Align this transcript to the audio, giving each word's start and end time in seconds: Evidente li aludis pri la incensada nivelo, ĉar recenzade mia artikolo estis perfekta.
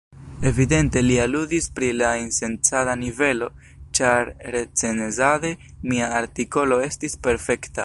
Evidente 0.51 1.01
li 1.07 1.17
aludis 1.25 1.67
pri 1.79 1.89
la 1.97 2.13
incensada 2.21 2.95
nivelo, 3.03 3.51
ĉar 3.99 4.33
recenzade 4.57 5.55
mia 5.93 6.09
artikolo 6.25 6.85
estis 6.91 7.23
perfekta. 7.29 7.79